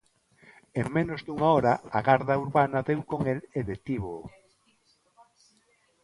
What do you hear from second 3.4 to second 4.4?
e detívoo.